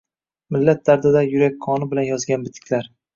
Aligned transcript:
millat 0.53 0.79
dardida 0.89 1.21
yurak 1.25 1.59
qoni 1.65 1.87
bilan 1.91 2.07
yozgan 2.09 2.47
bitiklar 2.49 2.89